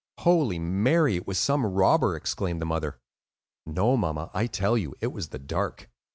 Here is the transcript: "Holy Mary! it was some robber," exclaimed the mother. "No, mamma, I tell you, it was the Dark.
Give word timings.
"Holy 0.21 0.57
Mary! 0.57 1.15
it 1.17 1.27
was 1.27 1.37
some 1.37 1.63
robber," 1.63 2.15
exclaimed 2.15 2.59
the 2.59 2.65
mother. 2.65 2.99
"No, 3.67 3.95
mamma, 3.95 4.31
I 4.33 4.47
tell 4.47 4.75
you, 4.75 4.95
it 4.99 5.13
was 5.13 5.27
the 5.29 5.37
Dark. 5.37 5.91